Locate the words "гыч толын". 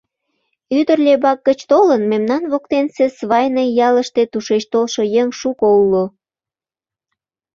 1.47-2.01